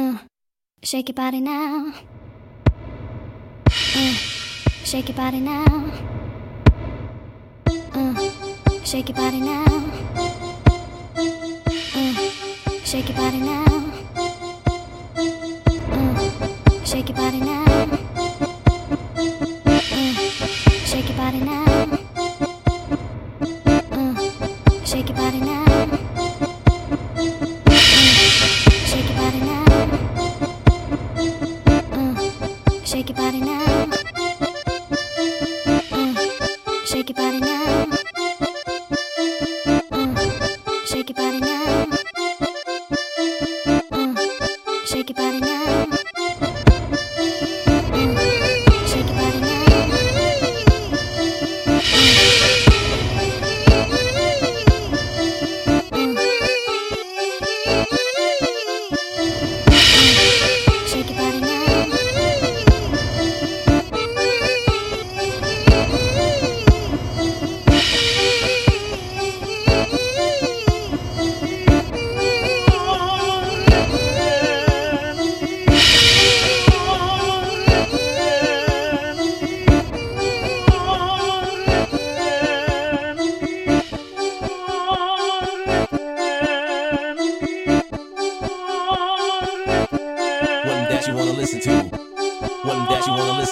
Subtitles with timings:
[0.00, 0.16] Uh,
[0.82, 1.92] shake your body now.
[3.68, 4.14] Uh,
[4.82, 5.92] shake your body now.
[7.92, 8.14] Uh,
[8.82, 9.66] shake your body now.
[12.82, 13.92] Shake your body now.
[16.82, 17.86] Shake your body now.
[20.86, 21.69] Shake your body now.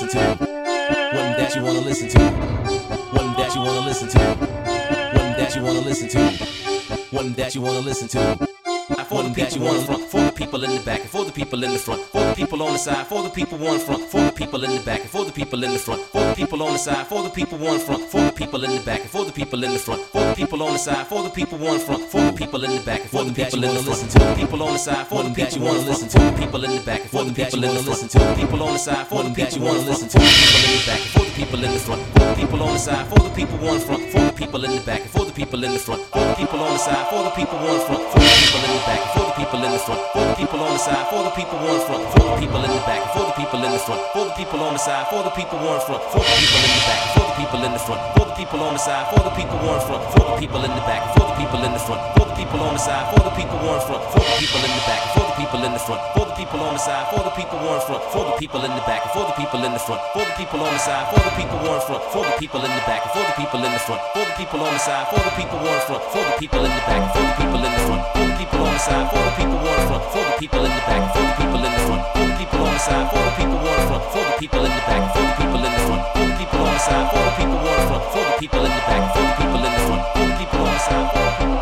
[0.00, 0.44] Listen to.
[0.44, 2.20] One that you wanna listen to.
[2.20, 4.18] One that you wanna listen to.
[4.18, 6.20] One that you wanna listen to.
[7.10, 8.47] One that you wanna listen to.
[9.08, 11.32] For the people on the front, for the people in the back, and for the
[11.32, 14.04] people in the front, for the people on the side, for the people on front,
[14.04, 16.34] for the people in the back, and for the people in the front, for the
[16.34, 19.00] people on the side, for the people on front, for the people in the back,
[19.00, 21.30] and for the people in the front, for the people on the side, for the
[21.30, 23.82] people on front, for the people in the back, and for the people in the
[23.82, 26.70] front, for the people on the side, for the people on listen to, people in
[26.76, 29.22] the back, and for the people in the listen to, people on the side, for
[29.24, 31.80] the people on listen to, people in the back, and for the people in the
[31.80, 34.64] front, for the people on the side, for the people on front, for the people
[34.64, 36.78] in the back, and for the people in the front, for the people on the
[36.78, 39.62] side, for the people on front, for the people in the back, back foot people
[39.62, 42.26] in the front, for the people on the side, for the people on front, for
[42.26, 44.72] the people in the back, for the people in the front, for the people on
[44.74, 47.34] the side, for the people on front, for the people in the back, for the
[47.38, 50.02] people in the front, for the people on the side, for the people on front,
[50.10, 52.58] for the people in the back, for the people in the front, for the people
[52.66, 55.22] on the side, for the people on front, for the people in the back, for
[55.22, 57.78] the people in the front, for the people on the side, for the people on
[57.86, 60.34] front, for the people in the back, for the people in the front, for the
[60.34, 63.02] people on the side, for the people on front, for the people in the back,
[63.14, 65.62] for the people in the front, for the people on the side, for the people
[65.62, 68.26] on front, for the people in the back, for the people in the front, for
[68.26, 70.84] the people on the side, for the people on front, for the people in the
[70.88, 73.32] back, for the people in the front, for the people on the side, for the
[73.36, 76.02] people on front, for the people in the back, for the people in the front,
[76.14, 78.72] for the people on the side, for the people on front, for the people in
[78.72, 81.20] the back, for the people in the front, for the people on the side, for
[81.20, 81.58] the people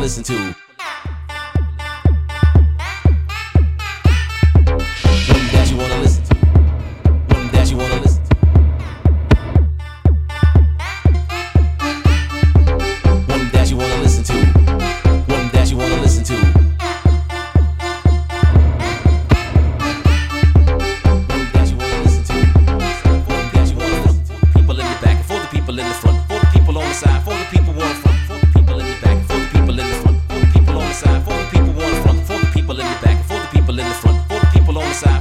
[0.00, 0.69] listen to.
[34.90, 35.19] On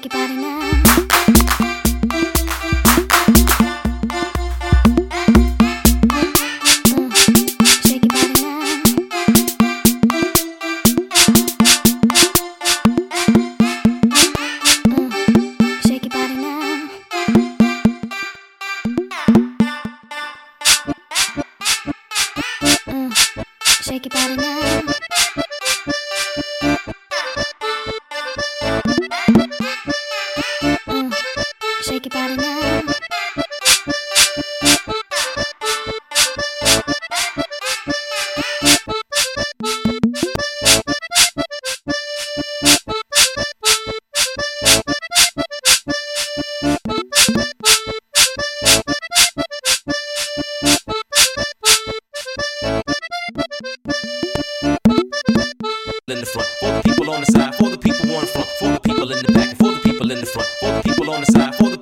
[0.00, 0.57] Shake
[56.08, 58.48] In the front, for the people on the side, for the people on the front,
[58.58, 61.10] for the people in the back, for the people in the front, for the people
[61.10, 61.77] on the side, for the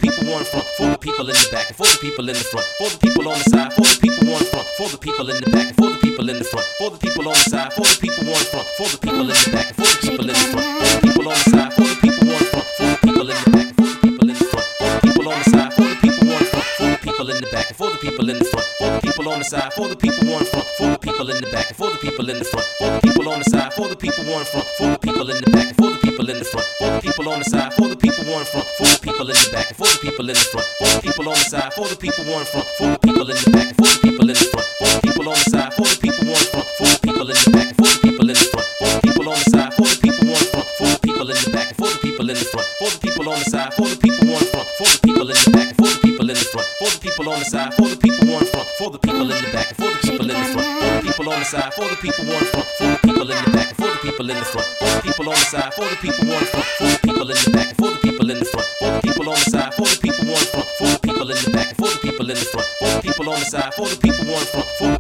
[0.47, 2.99] front, for the people in the back, for the people in the front, for the
[2.99, 5.51] people on the side, for the people on the front, for the people in the
[5.51, 7.99] back, for the people in the front, for the people on the side, for the
[8.01, 10.47] people on the front, for the people in the back, for the people in the
[10.55, 12.99] front, for the people on the side, for the people on the front, for the
[13.03, 15.47] people in the back, for the people in the front, for the people on the
[15.51, 17.99] side, for the people on the front, for the people in the back, for the
[17.99, 20.49] people in the front, for the people on the side, for the people on the
[20.49, 23.01] front, for the people in the back, for the people in the front, for the
[23.01, 25.51] people on the side, for the people on the front, for the people in the
[25.51, 27.97] back, for the people in the front, for the people on the side, for the
[27.97, 30.47] people on the front, for the people in the back, for the people in the
[30.53, 32.99] front, for the people on the side, for the people on the front, for the
[32.99, 34.06] people in the back, for the
[51.47, 53.99] side, for the people on the front, for the people in the back, for the
[54.03, 56.47] people in the front, for the people on the side, for the people on the
[56.47, 59.01] front, for the people in the back, for the people in the front, for the
[59.07, 61.51] people on the side, for the people on the front, for the people in the
[61.55, 63.97] back, for the people in the front, for the people on the side, for the
[63.97, 64.96] people on the front, for the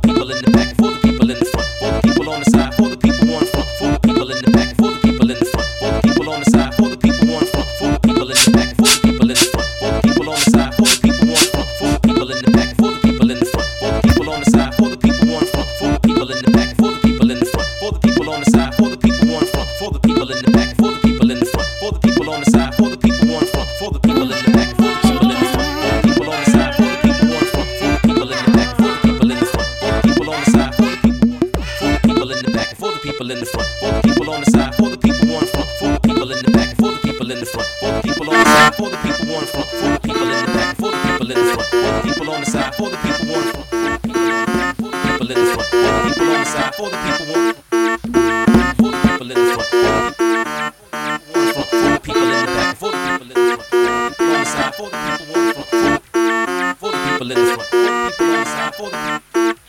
[57.19, 57.67] people in this one.
[57.67, 59.21] For the people in the one.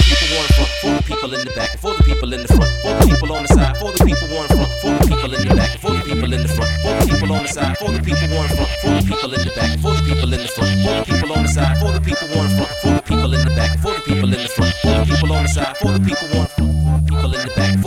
[0.07, 2.73] people on front, for the people in the back, for the people in the front,
[2.83, 5.49] for the people on the side, for the people on front, for the people in
[5.49, 7.91] the back, for the people in the front, for the people on the side, for
[7.91, 10.49] the people on front, for the people in the back, for the people in the
[10.49, 13.35] front, for the people on the side, for the people on front, for the people
[13.35, 15.77] in the back, for the people in the front, for the people on the side,
[15.77, 17.86] for the people on front, people in the back,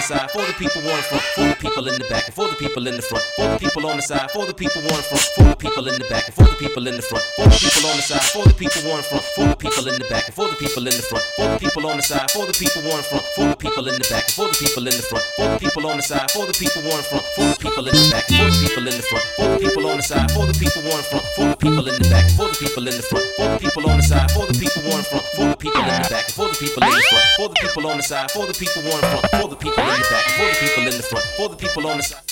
[0.00, 2.96] side, for the people front, for the people in the back, for the people in
[2.96, 5.44] the front, for the people on the side, for the people on the front, for
[5.46, 7.94] the people in the back, for the people in the front, for the people on
[7.94, 10.48] the side, for the people on the front, for the people in the back, for
[10.50, 12.98] the people in the front, for the people on the side, for the people on
[12.98, 15.46] the front, for the people in the back, for the people in the front, for
[15.46, 17.94] the people on the side, for the people on the front, for the people in
[17.94, 20.44] the back, for the people in the front, for the people on the side, for
[20.50, 22.94] the people on the front, for the people in the back, for the people in
[22.98, 25.46] the front, for the people on the side, for the people on the front, for
[25.46, 27.96] the people in the back, for the people in the front, for the people on
[28.02, 30.46] the side, for the people on the front, for the people in the back, for
[30.50, 32.22] the people in the front, for the people on the side.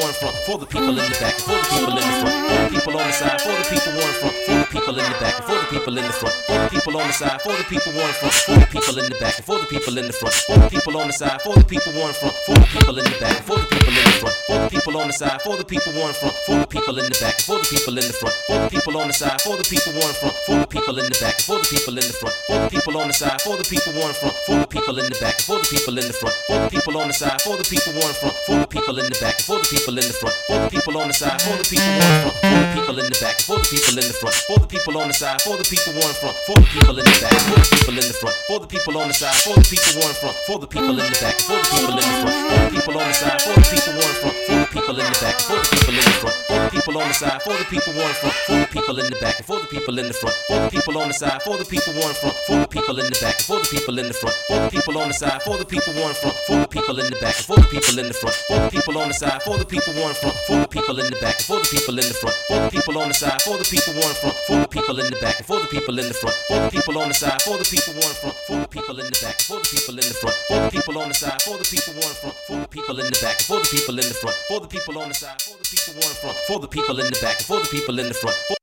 [0.00, 2.62] One front for the people in the back, for the people in the front, for
[2.62, 5.18] the people on the side, for the people one front, for the people in the
[5.18, 8.12] back, people in the front, for the people on the side, for the people one
[8.16, 10.68] front, for the people in the back, for the people in the front, for the
[10.68, 13.36] people on the side, for the people one front, for the people in the back,
[13.44, 15.92] for the people in the front, for the people on the side, for the people
[15.92, 18.34] who in front, for the people in the back, for the people in the front,
[18.48, 20.96] for the people on the side, for the people who in front, for the people
[20.98, 23.40] in the back, for the people in the front, for the people on the side,
[23.44, 25.94] for the people who in front, for the people in the back, for the people
[26.00, 28.36] in the front, for the people on the side, for the people who in front,
[28.48, 30.96] for the people in the back, for the people in the front, for the people
[30.96, 33.36] on the side, for the people who in front, for the people in the back,
[33.44, 35.90] for the people in the front, for the people on the side, for the people
[35.90, 38.36] who in front, for the people in the back, for the people in the front,
[38.46, 40.94] for the people on the side, for the people who in front, for the people
[40.94, 43.42] in the back, for the people in the front, for the people on the side,
[43.42, 45.94] for the people who in front, for the people in the back, for the people
[45.98, 48.36] in the front, for the people on the side, for the people who in front,
[48.46, 50.94] for the people in the back, for the people in the front, for the people
[50.98, 53.36] on the side, for the people who in front, for the people in the back,
[53.42, 55.92] for the people in the front, for the people on the side, for the people
[55.92, 58.36] who in front, for the people in the back, for the people in the front,
[58.46, 60.94] for the people on the side, for the people who in front, for the people
[61.02, 63.42] in the back, for the people in the front, for the people on the side,
[63.42, 65.98] for the people who in front, for the people in the back, for the people
[65.98, 68.36] in the front, for the people on the side, for the people who in front,
[68.46, 70.98] for the people in the back, for the people in the front, for the people
[71.00, 73.40] on the side, for the people who in front, for the people in the back,
[73.40, 75.94] for the people in the front, for the people on the side, for the people
[75.96, 78.57] who in front, for the people in the back, for the people in the front.